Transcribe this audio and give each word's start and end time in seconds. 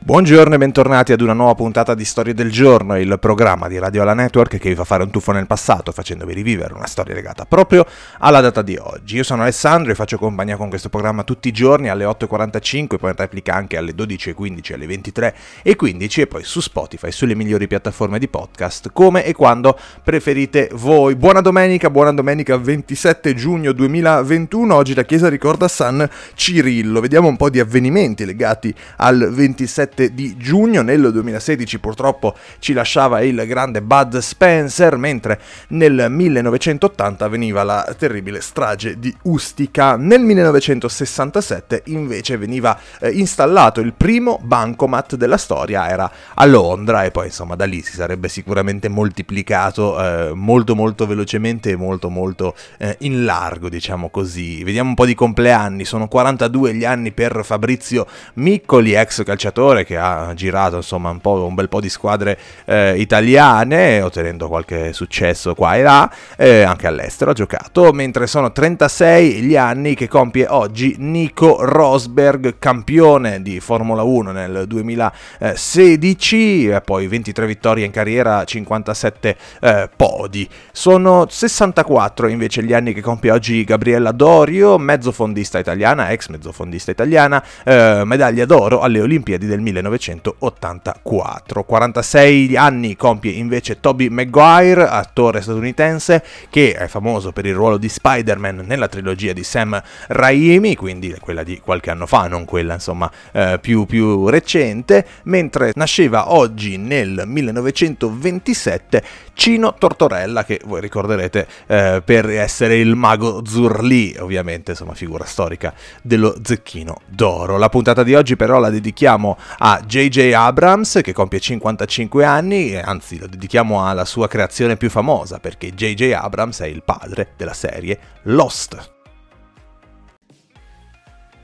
Buongiorno 0.00 0.54
e 0.54 0.58
bentornati 0.58 1.12
ad 1.12 1.20
una 1.20 1.34
nuova 1.34 1.54
puntata 1.54 1.94
di 1.94 2.04
Storie 2.04 2.32
del 2.32 2.50
Giorno, 2.50 2.98
il 2.98 3.18
programma 3.20 3.68
di 3.68 3.78
Radio 3.78 4.00
Alla 4.00 4.14
Network 4.14 4.56
che 4.56 4.70
vi 4.70 4.74
fa 4.74 4.84
fare 4.84 5.02
un 5.02 5.10
tuffo 5.10 5.32
nel 5.32 5.46
passato 5.46 5.92
facendovi 5.92 6.32
rivivere 6.32 6.72
una 6.72 6.86
storia 6.86 7.14
legata 7.14 7.44
proprio 7.44 7.84
alla 8.20 8.40
data 8.40 8.62
di 8.62 8.76
oggi. 8.76 9.16
Io 9.16 9.22
sono 9.22 9.42
Alessandro 9.42 9.92
e 9.92 9.94
faccio 9.94 10.16
compagnia 10.16 10.56
con 10.56 10.70
questo 10.70 10.88
programma 10.88 11.24
tutti 11.24 11.48
i 11.48 11.52
giorni 11.52 11.90
alle 11.90 12.06
8.45, 12.06 12.96
poi 12.96 13.10
in 13.10 13.16
replica 13.16 13.54
anche 13.54 13.76
alle 13.76 13.92
12.15, 13.92 14.72
alle 14.72 14.86
23.15 14.86 16.20
e 16.20 16.26
poi 16.26 16.44
su 16.44 16.60
Spotify, 16.60 17.10
sulle 17.10 17.34
migliori 17.34 17.66
piattaforme 17.66 18.18
di 18.18 18.28
podcast, 18.28 18.90
come 18.94 19.26
e 19.26 19.34
quando 19.34 19.78
preferite 20.02 20.70
voi. 20.72 21.16
Buona 21.16 21.42
domenica, 21.42 21.90
buona 21.90 22.12
domenica 22.12 22.56
27 22.56 23.34
giugno 23.34 23.72
2021, 23.72 24.74
oggi 24.74 24.94
la 24.94 25.04
Chiesa 25.04 25.28
ricorda 25.28 25.68
San 25.68 26.08
Cirillo. 26.34 27.00
Vediamo 27.00 27.28
un 27.28 27.36
po' 27.36 27.50
di 27.50 27.60
avvenimenti 27.60 28.24
legati 28.24 28.74
al 28.96 29.28
27 29.30 29.87
7 29.88 30.14
di 30.14 30.36
giugno. 30.36 30.82
Nel 30.82 31.10
2016 31.10 31.78
purtroppo 31.78 32.34
ci 32.58 32.72
lasciava 32.72 33.22
il 33.22 33.44
grande 33.46 33.82
Bud 33.82 34.18
Spencer, 34.18 34.96
mentre 34.96 35.40
nel 35.68 36.06
1980 36.08 37.24
avveniva 37.24 37.62
la 37.62 37.94
terribile 37.96 38.40
strage 38.40 38.98
di 38.98 39.14
Ustica. 39.22 39.96
Nel 39.96 40.20
1967 40.20 41.82
invece 41.86 42.36
veniva 42.36 42.78
eh, 43.00 43.10
installato 43.10 43.80
il 43.80 43.94
primo 43.94 44.38
bancomat 44.42 45.16
della 45.16 45.36
storia, 45.36 45.88
era 45.88 46.10
a 46.34 46.44
Londra 46.44 47.04
e 47.04 47.10
poi 47.10 47.26
insomma 47.26 47.54
da 47.54 47.64
lì 47.64 47.82
si 47.82 47.94
sarebbe 47.94 48.28
sicuramente 48.28 48.88
moltiplicato 48.88 50.00
eh, 50.00 50.32
molto 50.34 50.74
molto 50.74 51.06
velocemente 51.06 51.70
e 51.70 51.76
molto 51.76 52.10
molto 52.10 52.54
eh, 52.78 52.96
in 53.00 53.24
largo, 53.24 53.68
diciamo 53.68 54.10
così. 54.10 54.62
Vediamo 54.62 54.90
un 54.90 54.94
po' 54.94 55.06
di 55.06 55.14
compleanni, 55.14 55.84
sono 55.84 56.08
42 56.08 56.74
gli 56.74 56.84
anni 56.84 57.12
per 57.12 57.40
Fabrizio 57.44 58.06
Miccoli, 58.34 58.92
ex 58.92 59.22
calciatore 59.24 59.77
che 59.84 59.96
ha 59.96 60.32
girato 60.34 60.76
insomma 60.76 61.10
un, 61.10 61.20
un 61.22 61.54
bel 61.54 61.68
po' 61.68 61.80
di 61.80 61.88
squadre 61.88 62.38
eh, 62.64 62.98
italiane, 62.98 64.00
ottenendo 64.00 64.48
qualche 64.48 64.92
successo 64.92 65.54
qua 65.54 65.76
e 65.76 65.82
là, 65.82 66.10
eh, 66.36 66.62
anche 66.62 66.86
all'estero 66.86 67.30
ha 67.30 67.34
giocato, 67.34 67.92
mentre 67.92 68.26
sono 68.26 68.52
36 68.52 69.42
gli 69.42 69.56
anni 69.56 69.94
che 69.94 70.08
compie 70.08 70.46
oggi 70.48 70.96
Nico 70.98 71.58
Rosberg, 71.60 72.56
campione 72.58 73.42
di 73.42 73.60
Formula 73.60 74.02
1 74.02 74.32
nel 74.32 74.64
2016, 74.66 76.68
e 76.68 76.80
poi 76.80 77.06
23 77.06 77.46
vittorie 77.46 77.84
in 77.84 77.90
carriera, 77.90 78.44
57 78.44 79.36
eh, 79.60 79.90
podi. 79.94 80.48
Sono 80.72 81.26
64 81.28 82.28
invece 82.28 82.62
gli 82.62 82.72
anni 82.72 82.92
che 82.92 83.00
compie 83.00 83.30
oggi 83.30 83.64
Gabriella 83.64 84.12
Dorio, 84.12 84.78
mezzofondista 84.78 85.58
italiana, 85.58 86.10
ex 86.10 86.28
mezzofondista 86.28 86.90
italiana, 86.90 87.44
eh, 87.64 88.02
medaglia 88.04 88.44
d'oro 88.44 88.80
alle 88.80 89.00
Olimpiadi 89.00 89.46
del 89.46 89.60
1900. 89.60 89.67
1984. 89.72 91.64
46 91.64 92.56
anni 92.56 92.96
compie 92.96 93.32
invece 93.32 93.80
Toby 93.80 94.08
Maguire, 94.08 94.86
attore 94.86 95.40
statunitense 95.40 96.24
che 96.50 96.72
è 96.74 96.86
famoso 96.86 97.32
per 97.32 97.46
il 97.46 97.54
ruolo 97.54 97.76
di 97.76 97.88
Spider-Man 97.88 98.64
nella 98.66 98.88
trilogia 98.88 99.32
di 99.32 99.44
Sam 99.44 99.80
Raimi, 100.08 100.74
quindi 100.76 101.14
quella 101.20 101.42
di 101.42 101.60
qualche 101.60 101.90
anno 101.90 102.06
fa, 102.06 102.26
non 102.28 102.44
quella 102.44 102.74
insomma 102.74 103.10
eh, 103.32 103.58
più, 103.60 103.86
più 103.86 104.28
recente, 104.28 105.06
mentre 105.24 105.72
nasceva 105.74 106.32
oggi 106.32 106.76
nel 106.76 107.22
1927 107.26 109.02
Cino 109.34 109.74
Tortorella, 109.74 110.44
che 110.44 110.60
voi 110.64 110.80
ricorderete 110.80 111.46
eh, 111.66 112.02
per 112.04 112.28
essere 112.28 112.76
il 112.78 112.96
mago 112.96 113.42
Zurli, 113.44 114.16
ovviamente, 114.18 114.72
insomma, 114.72 114.94
figura 114.94 115.24
storica 115.24 115.72
dello 116.02 116.36
Zecchino 116.42 117.02
d'Oro. 117.06 117.56
La 117.56 117.68
puntata 117.68 118.02
di 118.02 118.14
oggi 118.14 118.34
però 118.34 118.58
la 118.58 118.70
dedichiamo 118.70 119.36
a 119.58 119.82
J.J. 119.84 120.32
Abrams, 120.34 121.00
che 121.02 121.12
compie 121.12 121.40
55 121.40 122.24
anni, 122.24 122.76
anzi 122.76 123.18
la 123.18 123.26
dedichiamo 123.26 123.84
alla 123.84 124.04
sua 124.04 124.28
creazione 124.28 124.76
più 124.76 124.90
famosa, 124.90 125.38
perché 125.40 125.72
J.J. 125.72 126.12
Abrams 126.12 126.60
è 126.60 126.66
il 126.66 126.82
padre 126.82 127.32
della 127.36 127.54
serie 127.54 127.98
Lost. 128.24 128.97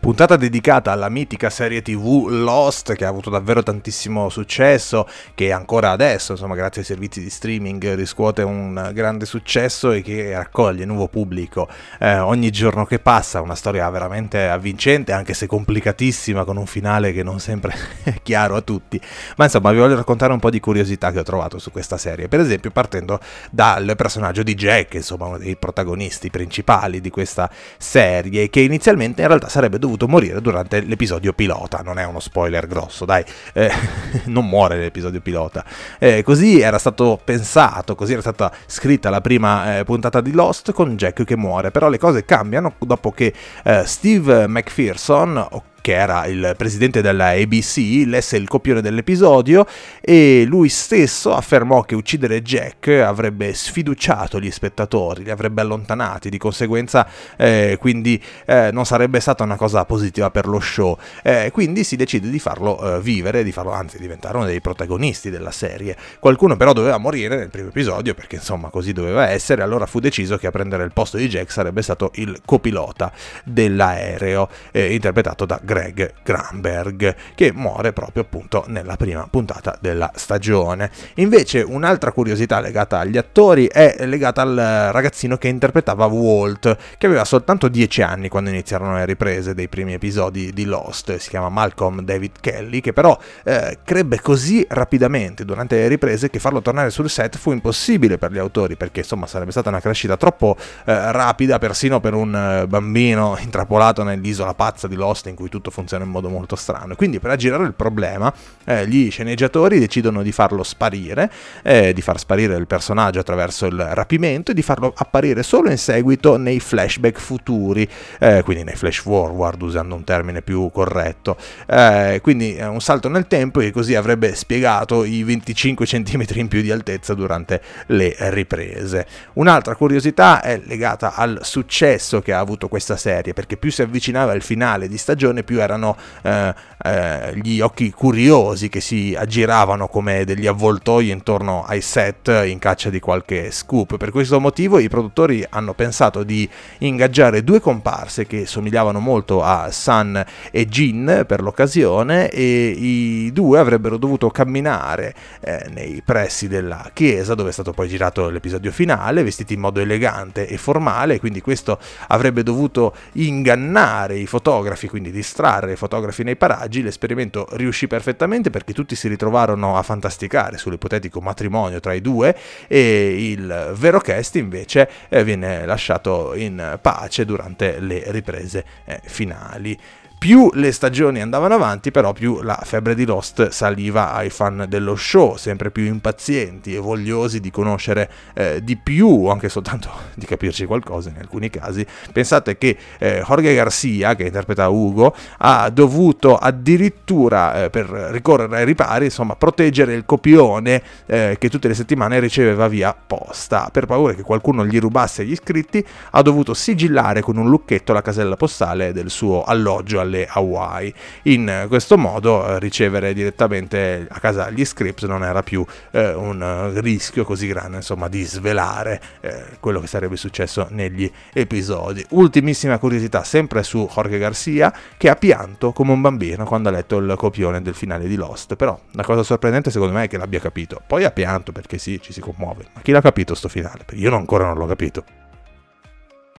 Puntata 0.04 0.36
dedicata 0.36 0.92
alla 0.92 1.08
mitica 1.08 1.48
serie 1.48 1.80
TV 1.80 2.26
Lost 2.28 2.92
che 2.92 3.06
ha 3.06 3.08
avuto 3.08 3.30
davvero 3.30 3.62
tantissimo 3.62 4.28
successo, 4.28 5.08
che 5.34 5.50
ancora 5.50 5.92
adesso, 5.92 6.32
insomma, 6.32 6.54
grazie 6.54 6.82
ai 6.82 6.86
servizi 6.86 7.22
di 7.22 7.30
streaming 7.30 7.94
riscuote 7.94 8.42
un 8.42 8.90
grande 8.92 9.24
successo 9.24 9.92
e 9.92 10.02
che 10.02 10.34
raccoglie 10.34 10.84
nuovo 10.84 11.08
pubblico 11.08 11.70
eh, 11.98 12.18
ogni 12.18 12.50
giorno 12.50 12.84
che 12.84 12.98
passa, 12.98 13.40
una 13.40 13.54
storia 13.54 13.88
veramente 13.88 14.46
avvincente, 14.46 15.12
anche 15.12 15.32
se 15.32 15.46
complicatissima, 15.46 16.44
con 16.44 16.58
un 16.58 16.66
finale 16.66 17.14
che 17.14 17.22
non 17.22 17.40
sempre 17.40 17.74
è 18.04 18.20
chiaro 18.22 18.56
a 18.56 18.60
tutti. 18.60 19.00
Ma 19.38 19.44
insomma, 19.44 19.72
vi 19.72 19.78
voglio 19.78 19.96
raccontare 19.96 20.34
un 20.34 20.38
po' 20.38 20.50
di 20.50 20.60
curiosità 20.60 21.12
che 21.12 21.20
ho 21.20 21.22
trovato 21.22 21.58
su 21.58 21.70
questa 21.70 21.96
serie. 21.96 22.28
Per 22.28 22.40
esempio, 22.40 22.70
partendo 22.72 23.18
dal 23.50 23.94
personaggio 23.96 24.42
di 24.42 24.54
Jack, 24.54 24.92
insomma, 24.92 25.28
uno 25.28 25.38
dei 25.38 25.56
protagonisti 25.56 26.28
principali 26.28 27.00
di 27.00 27.08
questa 27.08 27.50
serie, 27.78 28.50
che 28.50 28.60
inizialmente 28.60 29.22
in 29.22 29.28
realtà 29.28 29.48
sarebbe 29.48 29.78
dovuto 29.78 29.92
dovuto 29.94 30.08
morire 30.08 30.40
durante 30.40 30.80
l'episodio 30.80 31.32
pilota. 31.32 31.80
Non 31.84 31.98
è 31.98 32.04
uno 32.04 32.20
spoiler 32.20 32.66
grosso, 32.66 33.04
dai, 33.04 33.24
eh, 33.52 33.70
non 34.26 34.46
muore 34.46 34.76
nell'episodio 34.76 35.20
pilota. 35.20 35.64
Eh, 35.98 36.22
così 36.22 36.60
era 36.60 36.78
stato 36.78 37.18
pensato, 37.22 37.94
così 37.94 38.12
era 38.12 38.20
stata 38.20 38.52
scritta 38.66 39.10
la 39.10 39.20
prima 39.20 39.78
eh, 39.78 39.84
puntata 39.84 40.20
di 40.20 40.32
Lost 40.32 40.72
con 40.72 40.96
Jack 40.96 41.24
che 41.24 41.36
muore. 41.36 41.70
Però 41.70 41.88
le 41.88 41.98
cose 41.98 42.24
cambiano 42.24 42.74
dopo 42.78 43.10
che 43.10 43.32
eh, 43.64 43.84
Steve 43.86 44.46
McPherson, 44.46 45.46
che 45.84 45.92
era 45.92 46.24
il 46.24 46.54
presidente 46.56 47.02
della 47.02 47.32
ABC, 47.32 48.04
lesse 48.06 48.38
il 48.38 48.48
copione 48.48 48.80
dell'episodio 48.80 49.66
e 50.00 50.46
lui 50.46 50.70
stesso 50.70 51.34
affermò 51.34 51.82
che 51.82 51.94
uccidere 51.94 52.40
Jack 52.40 52.88
avrebbe 52.88 53.52
sfiduciato 53.52 54.40
gli 54.40 54.50
spettatori, 54.50 55.24
li 55.24 55.30
avrebbe 55.30 55.60
allontanati, 55.60 56.30
di 56.30 56.38
conseguenza 56.38 57.06
eh, 57.36 57.76
quindi 57.78 58.18
eh, 58.46 58.70
non 58.72 58.86
sarebbe 58.86 59.20
stata 59.20 59.44
una 59.44 59.56
cosa 59.56 59.84
positiva 59.84 60.30
per 60.30 60.46
lo 60.46 60.58
show. 60.58 60.96
Eh, 61.22 61.50
quindi 61.52 61.84
si 61.84 61.96
decide 61.96 62.30
di 62.30 62.38
farlo 62.38 62.96
eh, 62.96 63.00
vivere, 63.02 63.44
di 63.44 63.52
farlo 63.52 63.72
anzi 63.72 63.98
diventare 63.98 64.38
uno 64.38 64.46
dei 64.46 64.62
protagonisti 64.62 65.28
della 65.28 65.50
serie. 65.50 65.94
Qualcuno 66.18 66.56
però 66.56 66.72
doveva 66.72 66.96
morire 66.96 67.36
nel 67.36 67.50
primo 67.50 67.68
episodio 67.68 68.14
perché 68.14 68.36
insomma 68.36 68.70
così 68.70 68.94
doveva 68.94 69.28
essere, 69.28 69.60
allora 69.60 69.84
fu 69.84 70.00
deciso 70.00 70.38
che 70.38 70.46
a 70.46 70.50
prendere 70.50 70.82
il 70.82 70.94
posto 70.94 71.18
di 71.18 71.28
Jack 71.28 71.52
sarebbe 71.52 71.82
stato 71.82 72.10
il 72.14 72.40
copilota 72.42 73.12
dell'aereo 73.44 74.48
eh, 74.72 74.94
interpretato 74.94 75.44
da 75.44 75.60
Greg 75.62 75.72
Greg 75.74 76.12
Gramberg, 76.22 77.16
che 77.34 77.52
muore 77.52 77.92
proprio 77.92 78.22
appunto 78.22 78.64
nella 78.68 78.94
prima 78.94 79.26
puntata 79.28 79.76
della 79.80 80.08
stagione. 80.14 80.88
Invece 81.14 81.62
un'altra 81.62 82.12
curiosità 82.12 82.60
legata 82.60 83.00
agli 83.00 83.16
attori 83.16 83.66
è 83.66 84.06
legata 84.06 84.42
al 84.42 84.90
ragazzino 84.92 85.36
che 85.36 85.48
interpretava 85.48 86.06
Walt, 86.06 86.76
che 86.96 87.06
aveva 87.06 87.24
soltanto 87.24 87.66
10 87.66 88.02
anni 88.02 88.28
quando 88.28 88.50
iniziarono 88.50 88.94
le 88.94 89.04
riprese 89.04 89.52
dei 89.52 89.66
primi 89.66 89.94
episodi 89.94 90.52
di 90.52 90.64
Lost, 90.64 91.16
si 91.16 91.28
chiama 91.28 91.48
Malcolm 91.48 92.02
David 92.02 92.34
Kelly, 92.40 92.80
che 92.80 92.92
però 92.92 93.18
eh, 93.42 93.78
crebbe 93.82 94.20
così 94.20 94.64
rapidamente 94.68 95.44
durante 95.44 95.74
le 95.74 95.88
riprese 95.88 96.30
che 96.30 96.38
farlo 96.38 96.62
tornare 96.62 96.90
sul 96.90 97.10
set 97.10 97.36
fu 97.36 97.50
impossibile 97.50 98.16
per 98.16 98.30
gli 98.30 98.38
autori, 98.38 98.76
perché 98.76 99.00
insomma 99.00 99.26
sarebbe 99.26 99.50
stata 99.50 99.70
una 99.70 99.80
crescita 99.80 100.16
troppo 100.16 100.56
eh, 100.84 101.10
rapida 101.10 101.58
persino 101.58 101.98
per 101.98 102.14
un 102.14 102.32
eh, 102.32 102.66
bambino 102.68 103.36
intrappolato 103.40 104.04
nell'isola 104.04 104.54
pazza 104.54 104.86
di 104.86 104.94
Lost 104.94 105.26
in 105.26 105.34
cui 105.34 105.48
tutto 105.48 105.62
tutto 105.64 105.70
funziona 105.70 106.04
in 106.04 106.10
modo 106.10 106.28
molto 106.28 106.56
strano. 106.56 106.94
Quindi 106.94 107.18
per 107.18 107.30
aggirare 107.30 107.64
il 107.64 107.72
problema 107.72 108.32
eh, 108.64 108.86
gli 108.86 109.10
sceneggiatori 109.10 109.78
decidono 109.78 110.22
di 110.22 110.32
farlo 110.32 110.62
sparire, 110.62 111.30
eh, 111.62 111.92
di 111.94 112.02
far 112.02 112.18
sparire 112.18 112.56
il 112.56 112.66
personaggio 112.66 113.20
attraverso 113.20 113.66
il 113.66 113.78
rapimento 113.92 114.50
e 114.50 114.54
di 114.54 114.62
farlo 114.62 114.92
apparire 114.94 115.42
solo 115.42 115.70
in 115.70 115.78
seguito 115.78 116.36
nei 116.36 116.60
flashback 116.60 117.18
futuri, 117.18 117.88
eh, 118.18 118.42
quindi 118.44 118.64
nei 118.64 118.76
flash 118.76 119.00
forward 119.00 119.62
usando 119.62 119.94
un 119.94 120.04
termine 120.04 120.42
più 120.42 120.70
corretto. 120.70 121.36
Eh, 121.66 122.18
quindi 122.22 122.56
un 122.60 122.80
salto 122.80 123.08
nel 123.08 123.26
tempo 123.26 123.60
che 123.60 123.70
così 123.70 123.94
avrebbe 123.94 124.34
spiegato 124.34 125.04
i 125.04 125.22
25 125.22 125.86
cm 125.86 126.24
in 126.34 126.48
più 126.48 126.60
di 126.60 126.70
altezza 126.70 127.14
durante 127.14 127.62
le 127.86 128.14
riprese. 128.18 129.06
Un'altra 129.34 129.74
curiosità 129.76 130.42
è 130.42 130.60
legata 130.64 131.14
al 131.14 131.38
successo 131.42 132.20
che 132.20 132.32
ha 132.32 132.38
avuto 132.38 132.68
questa 132.68 132.96
serie, 132.96 133.32
perché 133.32 133.56
più 133.56 133.70
si 133.70 133.82
avvicinava 133.82 134.32
il 134.34 134.42
finale 134.42 134.88
di 134.88 134.98
stagione, 134.98 135.42
più 135.42 135.53
più 135.54 135.60
erano 135.60 135.96
eh, 136.22 136.54
eh, 136.84 137.36
gli 137.40 137.60
occhi 137.60 137.90
curiosi 137.92 138.68
che 138.68 138.80
si 138.80 139.14
aggiravano 139.16 139.86
come 139.86 140.24
degli 140.24 140.46
avvoltoi 140.46 141.10
intorno 141.10 141.64
ai 141.64 141.80
set 141.80 142.42
in 142.44 142.58
caccia 142.58 142.90
di 142.90 142.98
qualche 142.98 143.52
scoop. 143.52 143.96
Per 143.96 144.10
questo 144.10 144.40
motivo 144.40 144.78
i 144.78 144.88
produttori 144.88 145.46
hanno 145.48 145.72
pensato 145.74 146.24
di 146.24 146.48
ingaggiare 146.78 147.44
due 147.44 147.60
comparse 147.60 148.26
che 148.26 148.46
somigliavano 148.46 148.98
molto 148.98 149.42
a 149.42 149.70
Sun 149.70 150.22
e 150.50 150.66
Jin 150.66 151.24
per 151.26 151.40
l'occasione 151.40 152.28
e 152.28 152.68
i 152.68 153.32
due 153.32 153.58
avrebbero 153.58 153.96
dovuto 153.96 154.28
camminare 154.30 155.14
eh, 155.40 155.68
nei 155.72 156.02
pressi 156.04 156.48
della 156.48 156.90
chiesa 156.92 157.34
dove 157.34 157.50
è 157.50 157.52
stato 157.52 157.72
poi 157.72 157.88
girato 157.88 158.28
l'episodio 158.28 158.72
finale, 158.72 159.22
vestiti 159.22 159.54
in 159.54 159.60
modo 159.60 159.80
elegante 159.80 160.48
e 160.48 160.56
formale, 160.56 161.20
quindi 161.20 161.40
questo 161.40 161.78
avrebbe 162.08 162.42
dovuto 162.42 162.94
ingannare 163.12 164.16
i 164.16 164.26
fotografi, 164.26 164.88
quindi 164.88 165.10
distrarre 165.10 165.43
incontrare 165.44 165.72
i 165.72 165.76
fotografi 165.76 166.22
nei 166.22 166.36
paraggi, 166.36 166.82
l'esperimento 166.82 167.46
riuscì 167.52 167.86
perfettamente 167.86 168.48
perché 168.48 168.72
tutti 168.72 168.94
si 168.94 169.08
ritrovarono 169.08 169.76
a 169.76 169.82
fantasticare 169.82 170.56
sull'ipotetico 170.56 171.20
matrimonio 171.20 171.80
tra 171.80 171.92
i 171.92 172.00
due 172.00 172.34
e 172.66 173.30
il 173.30 173.72
vero 173.74 174.00
cast 174.00 174.36
invece 174.36 174.88
eh, 175.08 175.22
viene 175.22 175.66
lasciato 175.66 176.34
in 176.34 176.78
pace 176.80 177.26
durante 177.26 177.78
le 177.78 178.04
riprese 178.06 178.64
eh, 178.86 179.00
finali. 179.04 179.78
Più 180.24 180.48
le 180.54 180.72
stagioni 180.72 181.20
andavano 181.20 181.52
avanti, 181.52 181.90
però 181.90 182.14
più 182.14 182.40
la 182.40 182.58
febbre 182.64 182.94
di 182.94 183.04
Lost 183.04 183.50
saliva 183.50 184.14
ai 184.14 184.30
fan 184.30 184.64
dello 184.70 184.96
show, 184.96 185.36
sempre 185.36 185.70
più 185.70 185.84
impazienti 185.84 186.74
e 186.74 186.78
vogliosi 186.78 187.40
di 187.40 187.50
conoscere 187.50 188.10
eh, 188.32 188.64
di 188.64 188.78
più, 188.78 189.26
anche 189.26 189.50
soltanto 189.50 189.90
di 190.16 190.24
capirci 190.24 190.64
qualcosa 190.64 191.10
in 191.10 191.16
alcuni 191.18 191.50
casi. 191.50 191.84
Pensate 192.10 192.56
che 192.56 192.74
eh, 192.98 193.22
Jorge 193.22 193.54
Garcia, 193.54 194.14
che 194.14 194.22
interpreta 194.22 194.70
Ugo, 194.70 195.14
ha 195.36 195.68
dovuto 195.68 196.38
addirittura, 196.38 197.64
eh, 197.64 197.68
per 197.68 197.84
ricorrere 197.84 198.56
ai 198.56 198.64
ripari, 198.64 199.04
insomma, 199.04 199.36
proteggere 199.36 199.92
il 199.92 200.06
copione 200.06 200.82
eh, 201.04 201.36
che 201.38 201.50
tutte 201.50 201.68
le 201.68 201.74
settimane 201.74 202.18
riceveva 202.18 202.66
via 202.66 202.96
posta. 202.96 203.68
Per 203.70 203.84
paura 203.84 204.14
che 204.14 204.22
qualcuno 204.22 204.64
gli 204.64 204.80
rubasse 204.80 205.26
gli 205.26 205.32
iscritti, 205.32 205.86
ha 206.12 206.22
dovuto 206.22 206.54
sigillare 206.54 207.20
con 207.20 207.36
un 207.36 207.50
lucchetto 207.50 207.92
la 207.92 208.00
casella 208.00 208.36
postale 208.36 208.94
del 208.94 209.10
suo 209.10 209.44
alloggio 209.44 210.00
alle 210.00 210.12
alle 210.14 210.26
Hawaii. 210.28 210.94
In 211.22 211.66
questo 211.68 211.98
modo 211.98 212.46
eh, 212.46 212.58
ricevere 212.60 213.12
direttamente 213.12 214.06
a 214.08 214.20
casa 214.20 214.50
gli 214.50 214.64
scripts 214.64 215.04
non 215.04 215.24
era 215.24 215.42
più 215.42 215.64
eh, 215.90 216.14
un 216.14 216.72
rischio 216.80 217.24
così 217.24 217.46
grande 217.48 217.78
insomma 217.78 218.08
di 218.08 218.22
svelare 218.22 219.00
eh, 219.20 219.44
quello 219.60 219.80
che 219.80 219.86
sarebbe 219.88 220.16
successo 220.16 220.68
negli 220.70 221.10
episodi. 221.32 222.04
Ultimissima 222.10 222.78
curiosità 222.78 223.24
sempre 223.24 223.62
su 223.62 223.88
Jorge 223.92 224.18
Garcia 224.18 224.72
che 224.96 225.08
ha 225.08 225.16
pianto 225.16 225.72
come 225.72 225.92
un 225.92 226.00
bambino 226.00 226.44
quando 226.44 226.68
ha 226.68 226.72
letto 226.72 226.98
il 226.98 227.14
copione 227.16 227.60
del 227.60 227.74
finale 227.74 228.06
di 228.06 228.14
Lost, 228.14 228.54
però 228.54 228.78
la 228.92 229.02
cosa 229.02 229.22
sorprendente 229.22 229.70
secondo 229.70 229.94
me 229.94 230.04
è 230.04 230.08
che 230.08 230.18
l'abbia 230.18 230.40
capito. 230.40 230.80
Poi 230.86 231.04
ha 231.04 231.10
pianto 231.10 231.52
perché 231.52 231.78
sì, 231.78 232.00
ci 232.00 232.12
si 232.12 232.20
commuove, 232.20 232.66
ma 232.74 232.80
chi 232.80 232.92
l'ha 232.92 233.00
capito 233.00 233.34
sto 233.34 233.48
finale? 233.48 233.84
Io 233.92 234.14
ancora 234.14 234.44
non 234.46 234.56
l'ho 234.56 234.66
capito. 234.66 235.23